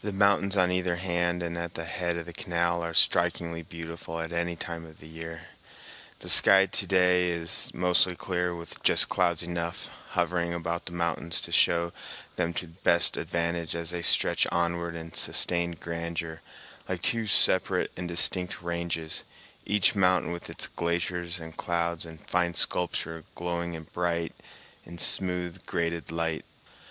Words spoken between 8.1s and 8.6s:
clear,